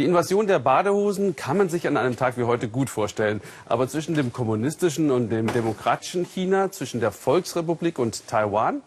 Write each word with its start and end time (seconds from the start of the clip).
Die 0.00 0.06
Invasion 0.06 0.46
der 0.46 0.60
Badehosen 0.60 1.36
kann 1.36 1.58
man 1.58 1.68
sich 1.68 1.86
an 1.86 1.98
einem 1.98 2.16
Tag 2.16 2.38
wie 2.38 2.44
heute 2.44 2.68
gut 2.68 2.88
vorstellen. 2.88 3.42
Aber 3.66 3.86
zwischen 3.86 4.14
dem 4.14 4.32
kommunistischen 4.32 5.10
und 5.10 5.28
dem 5.28 5.52
demokratischen 5.52 6.24
China, 6.24 6.72
zwischen 6.72 7.00
der 7.00 7.12
Volksrepublik 7.12 7.98
und 7.98 8.26
Taiwan, 8.26 8.80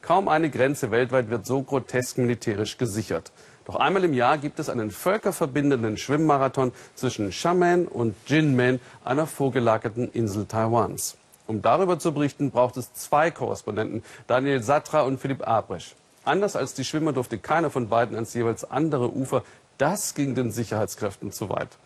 kaum 0.00 0.28
eine 0.28 0.48
Grenze 0.48 0.90
weltweit 0.90 1.28
wird 1.28 1.44
so 1.44 1.60
grotesk 1.60 2.16
militärisch 2.16 2.78
gesichert. 2.78 3.32
Doch 3.66 3.76
einmal 3.76 4.02
im 4.04 4.14
Jahr 4.14 4.38
gibt 4.38 4.58
es 4.58 4.70
einen 4.70 4.90
völkerverbindenden 4.90 5.98
Schwimmmarathon 5.98 6.72
zwischen 6.94 7.28
Xiamen 7.28 7.86
und 7.86 8.14
Jinmen, 8.26 8.80
einer 9.04 9.26
vorgelagerten 9.26 10.10
Insel 10.10 10.46
Taiwans. 10.46 11.18
Um 11.46 11.60
darüber 11.60 11.98
zu 11.98 12.14
berichten, 12.14 12.50
braucht 12.50 12.78
es 12.78 12.94
zwei 12.94 13.30
Korrespondenten, 13.30 14.02
Daniel 14.26 14.62
Satra 14.62 15.02
und 15.02 15.20
Philipp 15.20 15.46
Abresch. 15.46 15.94
Anders 16.24 16.56
als 16.56 16.74
die 16.74 16.84
Schwimmer 16.84 17.12
durfte 17.12 17.38
keiner 17.38 17.70
von 17.70 17.88
beiden 17.88 18.16
ans 18.16 18.34
jeweils 18.34 18.68
andere 18.68 19.14
Ufer 19.14 19.44
das 19.78 20.14
ging 20.14 20.34
den 20.34 20.50
Sicherheitskräften 20.50 21.32
zu 21.32 21.48
weit. 21.48 21.78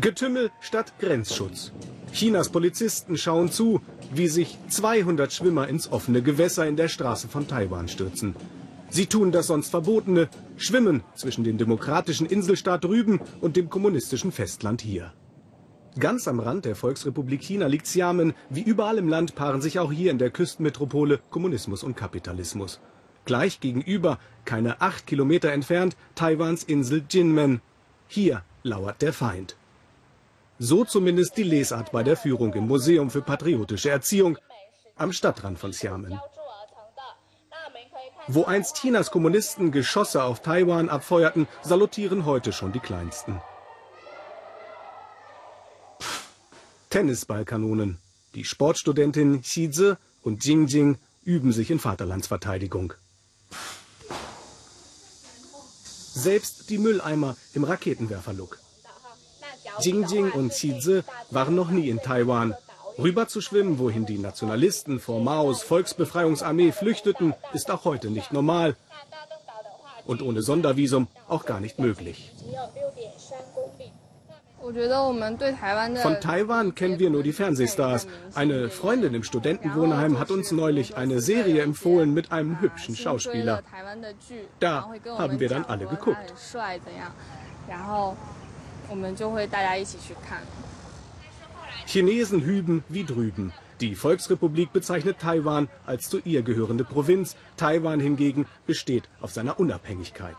Getümmel 0.00 0.50
statt 0.60 0.92
Grenzschutz. 0.98 1.72
Chinas 2.12 2.50
Polizisten 2.50 3.16
schauen 3.16 3.50
zu, 3.50 3.80
wie 4.12 4.28
sich 4.28 4.58
200 4.68 5.32
Schwimmer 5.32 5.68
ins 5.68 5.90
offene 5.90 6.22
Gewässer 6.22 6.66
in 6.66 6.76
der 6.76 6.88
Straße 6.88 7.28
von 7.28 7.48
Taiwan 7.48 7.88
stürzen. 7.88 8.36
Sie 8.88 9.06
tun 9.06 9.32
das 9.32 9.48
sonst 9.48 9.70
Verbotene, 9.70 10.28
schwimmen 10.56 11.02
zwischen 11.14 11.44
dem 11.44 11.58
demokratischen 11.58 12.26
Inselstaat 12.26 12.84
drüben 12.84 13.20
und 13.40 13.56
dem 13.56 13.68
kommunistischen 13.68 14.32
Festland 14.32 14.80
hier. 14.80 15.12
Ganz 15.98 16.28
am 16.28 16.40
Rand 16.40 16.66
der 16.66 16.76
Volksrepublik 16.76 17.42
China 17.42 17.66
liegt 17.66 17.86
Xiamen. 17.86 18.34
Wie 18.50 18.62
überall 18.62 18.98
im 18.98 19.08
Land 19.08 19.34
paaren 19.34 19.62
sich 19.62 19.78
auch 19.78 19.90
hier 19.90 20.10
in 20.10 20.18
der 20.18 20.30
Küstenmetropole 20.30 21.20
Kommunismus 21.30 21.82
und 21.82 21.96
Kapitalismus. 21.96 22.80
Gleich 23.26 23.60
gegenüber, 23.60 24.18
keine 24.44 24.80
acht 24.80 25.06
Kilometer 25.06 25.52
entfernt, 25.52 25.96
Taiwans 26.14 26.62
Insel 26.64 27.04
Jinmen. 27.10 27.60
Hier 28.08 28.42
lauert 28.62 29.02
der 29.02 29.12
Feind. 29.12 29.56
So 30.58 30.84
zumindest 30.84 31.36
die 31.36 31.42
Lesart 31.42 31.92
bei 31.92 32.02
der 32.02 32.16
Führung 32.16 32.54
im 32.54 32.66
Museum 32.66 33.10
für 33.10 33.20
patriotische 33.20 33.90
Erziehung 33.90 34.38
am 34.94 35.12
Stadtrand 35.12 35.58
von 35.58 35.72
Xiamen. 35.72 36.18
Wo 38.28 38.44
einst 38.44 38.76
Chinas 38.76 39.10
Kommunisten 39.10 39.70
Geschosse 39.72 40.22
auf 40.22 40.40
Taiwan 40.40 40.88
abfeuerten, 40.88 41.46
salutieren 41.62 42.24
heute 42.24 42.52
schon 42.52 42.72
die 42.72 42.80
Kleinsten. 42.80 43.40
Tennisballkanonen. 46.90 47.98
Die 48.34 48.44
Sportstudentin 48.44 49.42
Xi 49.42 49.70
Zi 49.70 49.94
und 50.22 50.44
Jing 50.44 50.66
Jing 50.66 50.98
üben 51.24 51.52
sich 51.52 51.70
in 51.70 51.78
Vaterlandsverteidigung. 51.78 52.94
Selbst 56.16 56.70
die 56.70 56.78
Mülleimer 56.78 57.36
im 57.52 57.64
Raketenwerferlook. 57.64 58.58
Jingjing 59.80 60.30
und 60.32 60.48
Xizi 60.48 61.02
waren 61.30 61.54
noch 61.54 61.68
nie 61.68 61.90
in 61.90 62.00
Taiwan. 62.00 62.54
Rüber 62.98 63.28
zu 63.28 63.42
schwimmen, 63.42 63.78
wohin 63.78 64.06
die 64.06 64.16
Nationalisten 64.16 64.98
vor 64.98 65.20
Maos 65.20 65.62
Volksbefreiungsarmee 65.62 66.72
flüchteten, 66.72 67.34
ist 67.52 67.70
auch 67.70 67.84
heute 67.84 68.08
nicht 68.08 68.32
normal. 68.32 68.76
Und 70.06 70.22
ohne 70.22 70.40
Sondervisum 70.40 71.06
auch 71.28 71.44
gar 71.44 71.60
nicht 71.60 71.78
möglich. 71.78 72.32
Von 76.02 76.20
Taiwan 76.20 76.74
kennen 76.74 76.98
wir 76.98 77.10
nur 77.10 77.22
die 77.22 77.32
Fernsehstars. 77.32 78.08
Eine 78.34 78.68
Freundin 78.68 79.14
im 79.14 79.22
Studentenwohnheim 79.22 80.18
hat 80.18 80.30
uns 80.30 80.50
neulich 80.50 80.96
eine 80.96 81.20
Serie 81.20 81.62
empfohlen 81.62 82.12
mit 82.12 82.32
einem 82.32 82.60
hübschen 82.60 82.96
Schauspieler. 82.96 83.62
Da 84.58 84.90
haben 85.06 85.40
wir 85.40 85.48
dann 85.48 85.64
alle 85.64 85.86
geguckt. 85.86 86.34
Chinesen 91.86 92.42
hüben 92.42 92.84
wie 92.88 93.04
drüben. 93.04 93.52
Die 93.80 93.94
Volksrepublik 93.94 94.72
bezeichnet 94.72 95.18
Taiwan 95.20 95.68
als 95.84 96.08
zu 96.08 96.18
ihr 96.24 96.42
gehörende 96.42 96.82
Provinz. 96.84 97.36
Taiwan 97.56 98.00
hingegen 98.00 98.46
besteht 98.66 99.04
auf 99.20 99.30
seiner 99.32 99.60
Unabhängigkeit. 99.60 100.36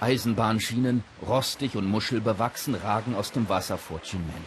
Eisenbahnschienen, 0.00 1.04
rostig 1.26 1.76
und 1.76 1.86
muschelbewachsen, 1.86 2.74
ragen 2.74 3.14
aus 3.14 3.32
dem 3.32 3.48
Wasser 3.48 3.76
vor 3.76 4.00
Chinmen. 4.02 4.44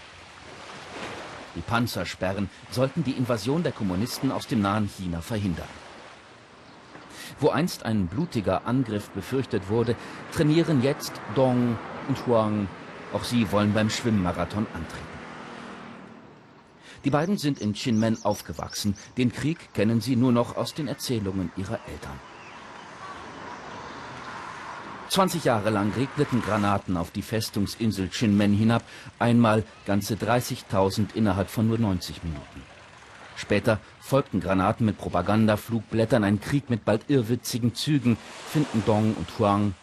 Die 1.56 1.62
Panzersperren 1.62 2.50
sollten 2.72 3.03
die 3.03 3.12
Invasion 3.12 3.62
der 3.62 3.72
Kommunisten 3.72 4.31
aus 4.31 4.47
dem 4.47 4.62
nahen 4.62 4.88
China 4.88 5.22
verhindern. 5.22 5.68
Wo 7.40 7.50
einst 7.50 7.86
ein 7.86 8.08
blutiger 8.08 8.66
Angriff 8.66 9.09
befürchtet 9.09 9.69
wurde, 9.69 9.96
trainieren 10.34 10.81
jetzt 10.81 11.14
Dong 11.36 11.78
und 12.08 12.25
Huang. 12.25 12.68
Auch 13.14 13.24
sie 13.24 13.52
wollen 13.52 13.74
beim 13.74 13.90
Schwimmmarathon 13.90 14.66
antreten. 14.74 15.14
Die 17.06 17.09
beiden 17.09 17.38
sind 17.38 17.59
in 17.59 17.74
Chinmen 17.74 18.24
aufgewachsen. 18.24 18.96
Den 19.18 19.31
Krieg 19.31 19.74
kennen 19.74 20.02
sie 20.02 20.16
nur 20.16 20.31
noch 20.31 20.56
aus 20.56 20.74
den 20.74 20.88
Erzählungen 20.88 21.52
ihrer 21.58 21.80
Eltern. 21.88 22.32
20 25.13 25.44
Jahre 25.44 25.69
lang 25.69 25.94
regneten 25.96 26.41
Granaten 26.41 26.97
auf 26.97 27.12
die 27.12 27.22
Festungsinsel 27.22 28.09
Chinmen 28.09 28.51
hinab, 28.51 28.81
einmal 29.19 29.63
ganze 29.85 30.16
30.000 30.16 31.13
innerhalb 31.13 31.51
von 31.51 31.68
nur 31.68 31.78
90 31.78 32.24
Minuten. 32.24 32.63
Später 33.35 33.79
folgten 34.00 34.40
Granaten 34.40 34.88
mit 34.88 34.97
Propagandaflugblättern, 34.97 36.23
ein 36.23 36.41
Krieg 36.41 36.72
mit 36.72 36.84
bald 36.84 37.12
irrwitzigen 37.12 37.75
Zügen, 37.75 38.18
finden 38.50 38.81
Dong 38.88 39.13
und 39.13 39.28
Huang. 39.38 39.75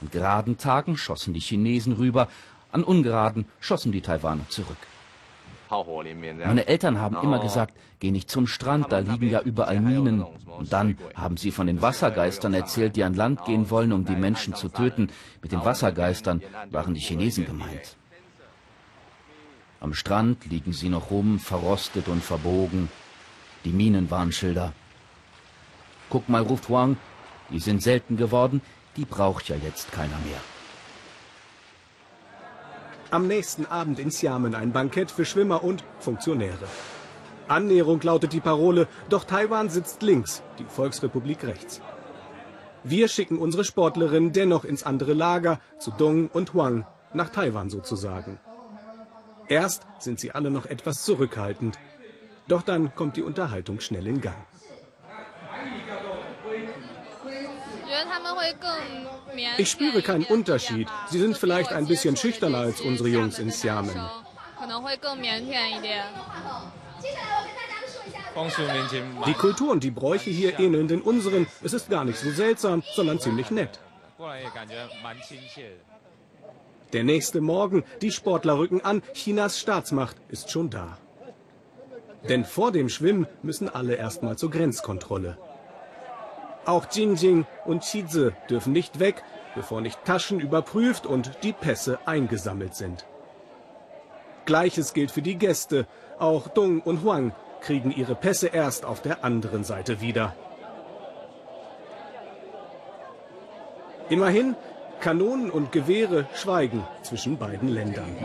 An 0.00 0.10
geraden 0.12 0.56
Tagen 0.56 0.96
schossen 0.96 1.34
die 1.34 1.40
Chinesen 1.40 1.94
rüber, 1.94 2.28
an 2.70 2.84
ungeraden 2.84 3.46
schossen 3.58 3.90
die 3.90 4.02
Taiwaner 4.02 4.48
zurück. 4.50 4.78
Meine 5.68 6.66
Eltern 6.66 7.00
haben 7.00 7.16
immer 7.22 7.38
gesagt, 7.40 7.74
geh 8.00 8.10
nicht 8.10 8.30
zum 8.30 8.46
Strand, 8.46 8.92
da 8.92 8.98
liegen 8.98 9.30
ja 9.30 9.40
überall 9.40 9.80
Minen. 9.80 10.22
Und 10.22 10.72
dann 10.72 10.96
haben 11.14 11.36
sie 11.36 11.50
von 11.50 11.66
den 11.66 11.82
Wassergeistern 11.82 12.54
erzählt, 12.54 12.96
die 12.96 13.04
an 13.04 13.14
Land 13.14 13.44
gehen 13.44 13.68
wollen, 13.70 13.92
um 13.92 14.04
die 14.04 14.16
Menschen 14.16 14.54
zu 14.54 14.68
töten. 14.68 15.08
Mit 15.42 15.52
den 15.52 15.64
Wassergeistern 15.64 16.42
waren 16.70 16.94
die 16.94 17.00
Chinesen 17.00 17.46
gemeint. 17.46 17.96
Am 19.80 19.92
Strand 19.92 20.46
liegen 20.46 20.72
sie 20.72 20.88
noch 20.88 21.10
rum, 21.10 21.38
verrostet 21.38 22.08
und 22.08 22.22
verbogen. 22.22 22.88
Die 23.64 23.72
Minenwarnschilder. 23.72 24.72
Guck 26.08 26.28
mal, 26.28 26.42
ruft 26.42 26.70
Wang, 26.70 26.96
die 27.50 27.58
sind 27.58 27.82
selten 27.82 28.16
geworden, 28.16 28.62
die 28.96 29.04
braucht 29.04 29.48
ja 29.48 29.56
jetzt 29.56 29.92
keiner 29.92 30.18
mehr. 30.24 30.40
Am 33.16 33.28
nächsten 33.28 33.64
Abend 33.64 33.98
in 33.98 34.10
Xiamen 34.10 34.54
ein 34.54 34.72
Bankett 34.72 35.10
für 35.10 35.24
Schwimmer 35.24 35.64
und 35.64 35.82
Funktionäre. 36.00 36.66
Annäherung 37.48 37.98
lautet 38.02 38.34
die 38.34 38.40
Parole, 38.40 38.88
doch 39.08 39.24
Taiwan 39.24 39.70
sitzt 39.70 40.02
links, 40.02 40.42
die 40.58 40.66
Volksrepublik 40.66 41.42
rechts. 41.44 41.80
Wir 42.84 43.08
schicken 43.08 43.38
unsere 43.38 43.64
Sportlerinnen 43.64 44.34
dennoch 44.34 44.66
ins 44.66 44.82
andere 44.82 45.14
Lager, 45.14 45.60
zu 45.78 45.92
Dong 45.92 46.28
und 46.28 46.52
Huang, 46.52 46.84
nach 47.14 47.30
Taiwan 47.30 47.70
sozusagen. 47.70 48.38
Erst 49.48 49.86
sind 49.98 50.20
sie 50.20 50.32
alle 50.32 50.50
noch 50.50 50.66
etwas 50.66 51.02
zurückhaltend, 51.02 51.78
doch 52.48 52.60
dann 52.60 52.94
kommt 52.94 53.16
die 53.16 53.22
Unterhaltung 53.22 53.80
schnell 53.80 54.06
in 54.06 54.20
Gang. 54.20 54.36
Ich 59.58 59.70
spüre 59.70 60.02
keinen 60.02 60.24
Unterschied. 60.24 60.88
Sie 61.08 61.18
sind 61.18 61.36
vielleicht 61.36 61.72
ein 61.72 61.86
bisschen 61.86 62.16
schüchterner 62.16 62.58
als 62.58 62.80
unsere 62.80 63.08
Jungs 63.08 63.38
in 63.38 63.50
Xiamen. 63.50 63.94
Die 69.26 69.34
Kultur 69.34 69.72
und 69.72 69.82
die 69.82 69.90
Bräuche 69.90 70.30
hier 70.30 70.58
ähneln 70.58 70.88
den 70.88 71.00
unseren. 71.00 71.46
Es 71.62 71.72
ist 71.72 71.88
gar 71.88 72.04
nicht 72.04 72.18
so 72.18 72.30
seltsam, 72.30 72.82
sondern 72.94 73.18
ziemlich 73.18 73.50
nett. 73.50 73.80
Der 76.92 77.04
nächste 77.04 77.40
Morgen, 77.40 77.84
die 78.00 78.12
Sportler 78.12 78.58
rücken 78.58 78.80
an, 78.82 79.02
Chinas 79.12 79.58
Staatsmacht 79.58 80.16
ist 80.28 80.50
schon 80.50 80.70
da. 80.70 80.98
Denn 82.28 82.44
vor 82.44 82.72
dem 82.72 82.88
Schwimmen 82.88 83.26
müssen 83.42 83.68
alle 83.68 83.94
erstmal 83.94 84.36
zur 84.36 84.50
Grenzkontrolle. 84.50 85.38
Auch 86.66 86.86
Jinjing 86.90 87.46
und 87.64 87.84
Chize 87.84 88.32
dürfen 88.50 88.72
nicht 88.72 88.98
weg, 88.98 89.22
bevor 89.54 89.80
nicht 89.80 90.04
Taschen 90.04 90.40
überprüft 90.40 91.06
und 91.06 91.30
die 91.44 91.52
Pässe 91.52 91.98
eingesammelt 92.04 92.74
sind. 92.74 93.06
Gleiches 94.44 94.92
gilt 94.92 95.10
für 95.10 95.22
die 95.22 95.36
Gäste. 95.36 95.86
Auch 96.18 96.48
Dong 96.48 96.80
und 96.80 97.02
Huang 97.02 97.32
kriegen 97.60 97.90
ihre 97.90 98.14
Pässe 98.14 98.48
erst 98.48 98.84
auf 98.84 99.00
der 99.00 99.24
anderen 99.24 99.64
Seite 99.64 100.00
wieder. 100.00 100.34
Immerhin, 104.08 104.56
Kanonen 105.00 105.50
und 105.50 105.72
Gewehre 105.72 106.26
schweigen 106.34 106.86
zwischen 107.02 107.38
beiden 107.38 107.68
Ländern. 107.68 108.16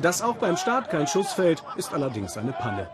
Dass 0.00 0.22
auch 0.22 0.36
beim 0.36 0.56
Start 0.56 0.90
kein 0.90 1.06
Schuss 1.06 1.32
fällt, 1.32 1.62
ist 1.76 1.94
allerdings 1.94 2.36
eine 2.36 2.52
Panne. 2.52 2.88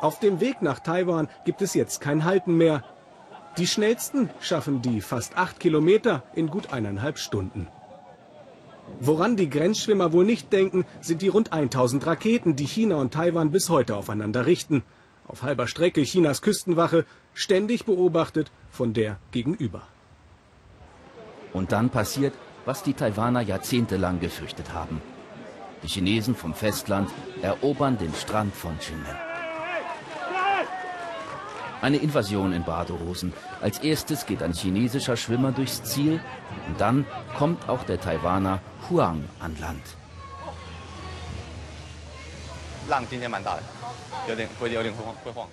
Auf 0.00 0.20
dem 0.20 0.40
Weg 0.40 0.60
nach 0.60 0.80
Taiwan 0.80 1.28
gibt 1.44 1.62
es 1.62 1.74
jetzt 1.74 2.00
kein 2.00 2.24
Halten 2.24 2.56
mehr. 2.56 2.84
Die 3.56 3.66
schnellsten 3.66 4.28
schaffen 4.40 4.82
die 4.82 5.00
fast 5.00 5.38
acht 5.38 5.58
Kilometer 5.58 6.22
in 6.34 6.48
gut 6.48 6.72
eineinhalb 6.72 7.18
Stunden. 7.18 7.68
Woran 9.00 9.36
die 9.36 9.48
Grenzschwimmer 9.48 10.12
wohl 10.12 10.24
nicht 10.24 10.52
denken, 10.52 10.84
sind 11.00 11.22
die 11.22 11.28
rund 11.28 11.52
1000 11.52 12.06
Raketen, 12.06 12.56
die 12.56 12.66
China 12.66 12.96
und 12.96 13.14
Taiwan 13.14 13.50
bis 13.50 13.68
heute 13.70 13.96
aufeinander 13.96 14.46
richten. 14.46 14.84
Auf 15.26 15.42
halber 15.42 15.66
Strecke 15.66 16.02
Chinas 16.02 16.42
Küstenwache, 16.42 17.04
ständig 17.34 17.84
beobachtet 17.84 18.52
von 18.70 18.92
der 18.92 19.18
gegenüber. 19.32 19.82
Und 21.52 21.72
dann 21.72 21.90
passiert, 21.90 22.34
was 22.64 22.82
die 22.82 22.94
Taiwaner 22.94 23.40
jahrzehntelang 23.40 24.20
gefürchtet 24.20 24.72
haben. 24.72 25.00
Die 25.82 25.88
Chinesen 25.88 26.34
vom 26.34 26.54
Festland 26.54 27.10
erobern 27.42 27.98
den 27.98 28.14
Strand 28.14 28.54
von 28.54 28.78
Ximen. 28.78 29.25
Eine 31.82 31.98
Invasion 31.98 32.52
in 32.52 32.64
Badehosen. 32.64 33.32
Als 33.60 33.78
erstes 33.78 34.26
geht 34.26 34.42
ein 34.42 34.52
chinesischer 34.52 35.16
Schwimmer 35.16 35.52
durchs 35.52 35.82
Ziel 35.84 36.20
und 36.68 36.80
dann 36.80 37.06
kommt 37.36 37.68
auch 37.68 37.84
der 37.84 38.00
Taiwaner 38.00 38.60
Huang 38.88 39.24
an 39.40 39.56
Land. 39.60 39.82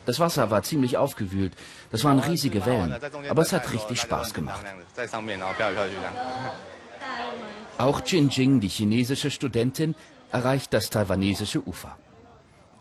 Das 0.05 0.19
Wasser 0.19 0.49
war 0.51 0.63
ziemlich 0.63 0.97
aufgewühlt. 0.97 1.53
Das 1.91 2.03
waren 2.03 2.19
riesige 2.19 2.65
Wellen. 2.65 2.95
Aber 3.29 3.41
es 3.41 3.53
hat 3.53 3.71
richtig 3.71 4.01
Spaß 4.01 4.33
gemacht. 4.33 4.63
Auch 7.77 8.01
Jin 8.05 8.29
Jing, 8.29 8.59
die 8.59 8.67
chinesische 8.67 9.31
Studentin, 9.31 9.95
erreicht 10.31 10.73
das 10.73 10.89
taiwanesische 10.89 11.67
Ufer. 11.67 11.97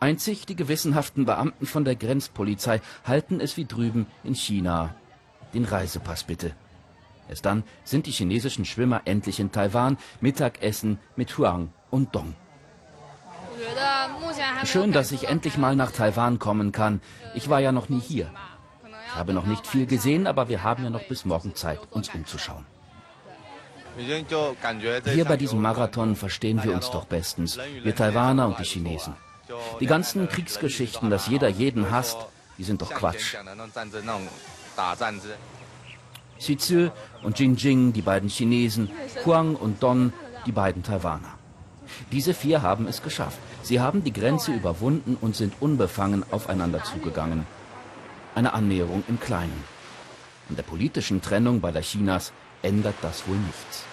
Einzig 0.02 0.46
die 0.46 0.56
gewissenhaften 0.56 1.26
Beamten 1.26 1.64
von 1.64 1.84
der 1.84 1.94
Grenzpolizei 1.94 2.80
halten 3.04 3.38
es 3.38 3.56
wie 3.56 3.66
drüben 3.66 4.06
in 4.24 4.34
China. 4.34 4.96
Den 5.54 5.64
Reisepass 5.64 6.24
bitte. 6.24 6.56
Erst 7.28 7.44
dann 7.44 7.62
sind 7.84 8.06
die 8.06 8.10
chinesischen 8.10 8.64
Schwimmer 8.64 9.02
endlich 9.04 9.38
in 9.38 9.52
Taiwan, 9.52 9.96
Mittagessen 10.20 10.98
mit 11.14 11.38
Huang 11.38 11.72
und 11.92 12.16
Dong. 12.16 12.34
Schön, 14.64 14.90
dass 14.90 15.12
ich 15.12 15.28
endlich 15.28 15.56
mal 15.56 15.76
nach 15.76 15.92
Taiwan 15.92 16.40
kommen 16.40 16.72
kann. 16.72 17.00
Ich 17.36 17.48
war 17.48 17.60
ja 17.60 17.70
noch 17.70 17.88
nie 17.88 18.00
hier. 18.00 18.28
Ich 19.06 19.14
habe 19.14 19.32
noch 19.32 19.46
nicht 19.46 19.68
viel 19.68 19.86
gesehen, 19.86 20.26
aber 20.26 20.48
wir 20.48 20.64
haben 20.64 20.82
ja 20.82 20.90
noch 20.90 21.06
bis 21.06 21.24
morgen 21.24 21.54
Zeit, 21.54 21.78
uns 21.92 22.08
umzuschauen. 22.12 22.66
Hier 25.14 25.24
bei 25.26 25.36
diesem 25.36 25.60
Marathon 25.60 26.16
verstehen 26.16 26.60
wir 26.64 26.74
uns 26.74 26.90
doch 26.90 27.04
bestens, 27.04 27.56
wir 27.84 27.94
Taiwaner 27.94 28.48
und 28.48 28.58
die 28.58 28.64
Chinesen. 28.64 29.14
Die 29.80 29.86
ganzen 29.86 30.28
Kriegsgeschichten, 30.28 31.10
dass 31.10 31.26
jeder 31.26 31.48
jeden 31.48 31.90
hasst, 31.90 32.18
die 32.58 32.64
sind 32.64 32.82
doch 32.82 32.90
Quatsch. 32.90 33.36
Xi 36.38 36.56
Zhi 36.56 36.90
und 37.22 37.38
Jing 37.38 37.56
Jing, 37.56 37.92
die 37.92 38.02
beiden 38.02 38.28
Chinesen, 38.28 38.90
Huang 39.24 39.54
und 39.54 39.82
Don, 39.82 40.12
die 40.46 40.52
beiden 40.52 40.82
Taiwaner. 40.82 41.38
Diese 42.10 42.34
vier 42.34 42.62
haben 42.62 42.86
es 42.86 43.02
geschafft. 43.02 43.38
Sie 43.62 43.80
haben 43.80 44.02
die 44.02 44.12
Grenze 44.12 44.52
überwunden 44.52 45.16
und 45.20 45.36
sind 45.36 45.54
unbefangen 45.60 46.24
aufeinander 46.32 46.82
zugegangen. 46.82 47.46
Eine 48.34 48.54
Annäherung 48.54 49.04
im 49.08 49.20
Kleinen. 49.20 49.64
An 50.48 50.56
der 50.56 50.62
politischen 50.62 51.22
Trennung 51.22 51.60
beider 51.60 51.80
Chinas 51.80 52.32
ändert 52.62 52.96
das 53.02 53.26
wohl 53.28 53.36
nichts. 53.36 53.84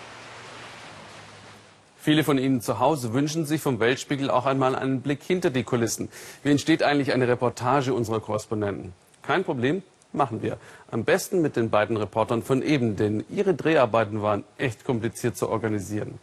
Viele 2.02 2.24
von 2.24 2.38
Ihnen 2.38 2.62
zu 2.62 2.80
Hause 2.80 3.14
wünschen 3.14 3.46
sich 3.46 3.60
vom 3.60 3.82
Weltspiegel 3.82 4.32
auch 4.32 4.46
einmal 4.46 4.74
einen 4.74 5.02
Blick 5.02 5.22
hinter 5.22 5.50
die 5.50 5.64
Kulissen. 5.64 6.08
Wie 6.44 6.52
entsteht 6.52 6.82
eigentlich 6.82 7.12
eine 7.12 7.28
Reportage 7.28 7.94
unserer 7.94 8.22
Korrespondenten? 8.22 8.94
Kein 9.22 9.44
Problem, 9.44 9.84
machen 10.14 10.42
wir. 10.42 10.58
Am 10.92 11.04
besten 11.04 11.42
mit 11.42 11.58
den 11.58 11.70
beiden 11.70 11.98
Reportern 11.98 12.42
von 12.42 12.62
eben, 12.62 12.96
denn 12.96 13.26
ihre 13.30 13.54
Dreharbeiten 13.54 14.22
waren 14.22 14.46
echt 14.58 14.86
kompliziert 14.86 15.36
zu 15.36 15.50
organisieren. 15.50 16.20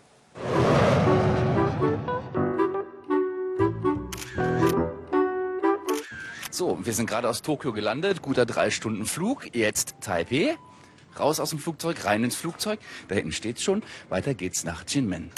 So, 6.51 6.79
wir 6.83 6.95
sind 6.95 7.07
gerade 7.07 7.29
aus 7.29 7.43
Tokio 7.43 7.75
gelandet, 7.75 8.23
guter 8.23 8.47
drei 8.47 8.71
Stunden 8.71 9.05
Flug, 9.05 9.55
jetzt 9.55 9.97
Taipei. 10.01 10.57
Raus 11.19 11.41
aus 11.41 11.51
dem 11.51 11.59
Flugzeug, 11.59 12.05
rein 12.05 12.25
ins 12.25 12.37
Flugzeug. 12.37 12.79
Da 13.09 13.15
hinten 13.15 13.33
steht's 13.33 13.63
schon. 13.63 13.83
Weiter 14.09 14.35
geht's 14.35 14.65
nach 14.65 14.85
Jinmen. 14.89 15.31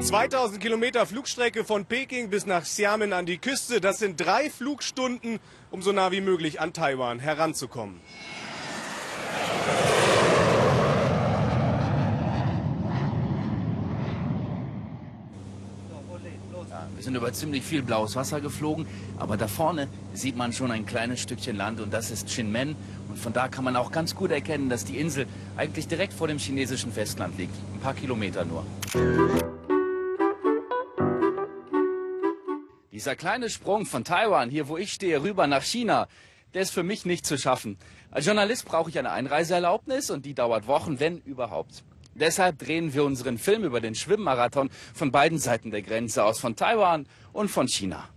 2000 0.00 0.60
Kilometer 0.60 1.06
Flugstrecke 1.06 1.64
von 1.64 1.86
Peking 1.86 2.28
bis 2.28 2.44
nach 2.44 2.64
Xiamen 2.64 3.12
an 3.12 3.24
die 3.24 3.38
Küste. 3.38 3.80
Das 3.80 3.98
sind 3.98 4.20
drei 4.20 4.50
Flugstunden, 4.50 5.38
um 5.70 5.80
so 5.80 5.92
nah 5.92 6.10
wie 6.10 6.20
möglich 6.20 6.60
an 6.60 6.72
Taiwan 6.72 7.18
heranzukommen. 7.18 8.00
Wir 16.94 17.02
sind 17.02 17.14
über 17.14 17.32
ziemlich 17.32 17.62
viel 17.62 17.82
blaues 17.82 18.16
Wasser 18.16 18.40
geflogen, 18.40 18.86
aber 19.18 19.36
da 19.36 19.48
vorne 19.48 19.88
sieht 20.14 20.36
man 20.36 20.52
schon 20.52 20.70
ein 20.70 20.86
kleines 20.86 21.20
Stückchen 21.20 21.56
Land 21.56 21.80
und 21.80 21.92
das 21.92 22.10
ist 22.10 22.26
Xinmen. 22.26 22.76
Und 23.08 23.18
von 23.18 23.32
da 23.32 23.48
kann 23.48 23.64
man 23.64 23.76
auch 23.76 23.90
ganz 23.92 24.14
gut 24.14 24.30
erkennen, 24.30 24.68
dass 24.68 24.84
die 24.84 24.98
Insel 24.98 25.26
eigentlich 25.56 25.88
direkt 25.88 26.12
vor 26.12 26.28
dem 26.28 26.38
chinesischen 26.38 26.92
Festland 26.92 27.36
liegt. 27.38 27.54
Ein 27.74 27.80
paar 27.80 27.94
Kilometer 27.94 28.44
nur. 28.44 28.64
Dieser 32.92 33.16
kleine 33.16 33.50
Sprung 33.50 33.84
von 33.84 34.04
Taiwan, 34.04 34.48
hier 34.48 34.68
wo 34.68 34.76
ich 34.76 34.92
stehe, 34.92 35.22
rüber 35.22 35.46
nach 35.46 35.62
China, 35.62 36.06
der 36.54 36.62
ist 36.62 36.70
für 36.70 36.82
mich 36.82 37.04
nicht 37.04 37.26
zu 37.26 37.36
schaffen. 37.36 37.78
Als 38.10 38.26
Journalist 38.26 38.64
brauche 38.66 38.90
ich 38.90 38.98
eine 38.98 39.10
Einreiseerlaubnis 39.10 40.10
und 40.10 40.26
die 40.26 40.34
dauert 40.34 40.66
Wochen, 40.66 41.00
wenn 41.00 41.18
überhaupt. 41.18 41.82
Deshalb 42.14 42.58
drehen 42.58 42.92
wir 42.94 43.04
unseren 43.04 43.38
Film 43.38 43.64
über 43.64 43.80
den 43.80 43.94
Schwimmmarathon 43.94 44.70
von 44.94 45.12
beiden 45.12 45.38
Seiten 45.38 45.70
der 45.70 45.82
Grenze 45.82 46.24
aus, 46.24 46.40
von 46.40 46.56
Taiwan 46.56 47.06
und 47.32 47.50
von 47.50 47.68
China. 47.68 48.08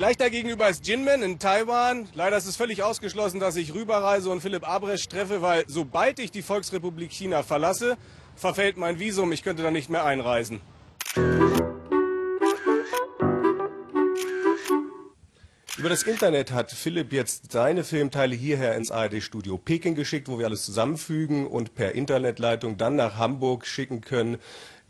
Gleich 0.00 0.16
dagegenüber 0.16 0.68
ist 0.68 0.86
Jinmen 0.88 1.22
in 1.22 1.38
Taiwan. 1.38 2.08
Leider 2.14 2.38
ist 2.38 2.46
es 2.46 2.56
völlig 2.56 2.82
ausgeschlossen, 2.82 3.38
dass 3.38 3.56
ich 3.56 3.74
rüberreise 3.74 4.30
und 4.30 4.40
Philipp 4.40 4.66
Abresch 4.66 5.06
treffe, 5.08 5.42
weil 5.42 5.64
sobald 5.66 6.18
ich 6.18 6.30
die 6.30 6.40
Volksrepublik 6.40 7.12
China 7.12 7.42
verlasse, 7.42 7.98
verfällt 8.34 8.78
mein 8.78 8.98
Visum. 8.98 9.30
Ich 9.30 9.42
könnte 9.42 9.62
dann 9.62 9.74
nicht 9.74 9.90
mehr 9.90 10.06
einreisen. 10.06 10.62
Über 15.80 15.88
das 15.88 16.02
Internet 16.02 16.52
hat 16.52 16.72
Philipp 16.72 17.10
jetzt 17.10 17.52
seine 17.52 17.84
Filmteile 17.84 18.36
hierher 18.36 18.74
ins 18.76 18.90
ARD-Studio 18.90 19.56
Peking 19.56 19.94
geschickt, 19.94 20.28
wo 20.28 20.38
wir 20.38 20.44
alles 20.44 20.66
zusammenfügen 20.66 21.46
und 21.46 21.74
per 21.74 21.94
Internetleitung 21.94 22.76
dann 22.76 22.96
nach 22.96 23.16
Hamburg 23.16 23.64
schicken 23.64 24.02
können. 24.02 24.36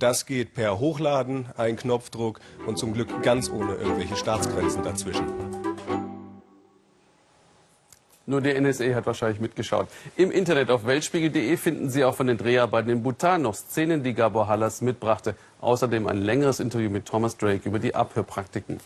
Das 0.01 0.27
geht 0.27 0.53
per 0.53 0.81
Hochladen, 0.81 1.47
ein 1.57 1.77
Knopfdruck 1.77 2.41
und 2.67 2.77
zum 2.77 2.93
Glück 2.93 3.23
ganz 3.23 3.49
ohne 3.49 3.75
irgendwelche 3.75 4.17
Staatsgrenzen 4.17 4.83
dazwischen. 4.83 5.27
Nur 8.27 8.41
die 8.41 8.61
NSA 8.61 8.93
hat 8.93 9.07
wahrscheinlich 9.07 9.41
mitgeschaut. 9.41 9.87
Im 10.17 10.33
Internet 10.33 10.71
auf 10.71 10.87
weltspiegel.de 10.87 11.57
finden 11.57 11.89
Sie 11.89 12.03
auch 12.03 12.17
von 12.17 12.27
den 12.27 12.37
Dreharbeiten 12.37 12.91
in 12.91 13.05
Bhutan 13.05 13.43
noch 13.43 13.55
Szenen, 13.55 14.03
die 14.03 14.15
Gabor 14.15 14.49
Hallas 14.49 14.81
mitbrachte. 14.81 15.37
Außerdem 15.61 16.09
ein 16.09 16.21
längeres 16.21 16.59
Interview 16.59 16.91
mit 16.91 17.07
Thomas 17.07 17.37
Drake 17.37 17.69
über 17.69 17.79
die 17.79 17.95
Abhörpraktiken. 17.95 18.81